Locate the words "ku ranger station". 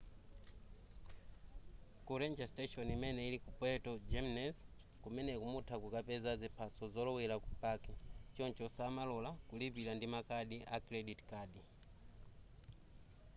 2.05-2.87